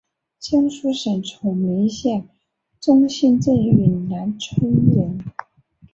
[0.39, 2.27] 江苏省崇明县
[2.79, 5.19] 中兴镇永南村人。